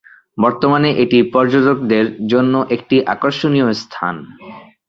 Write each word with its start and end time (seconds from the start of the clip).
বর্তমানে 0.37 0.89
এটি 1.03 1.19
পর্যটকদের 1.33 2.05
জন্য 2.27 2.53
একটি 2.75 2.95
আকর্ষণীয় 3.13 3.67
স্থান। 3.73 4.15